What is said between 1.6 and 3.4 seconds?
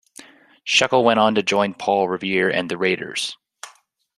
Paul Revere and the Raiders.